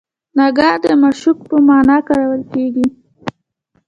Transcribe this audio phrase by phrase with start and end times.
[0.37, 2.87] نګار د معشوق په معنی کارول کیږي.